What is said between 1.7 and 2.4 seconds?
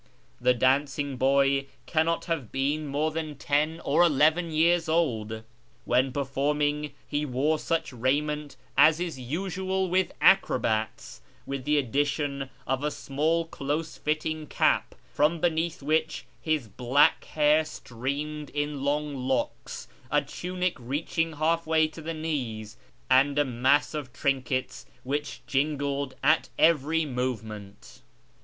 cannot